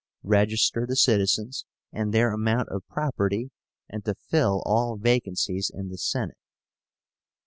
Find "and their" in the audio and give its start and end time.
1.93-2.33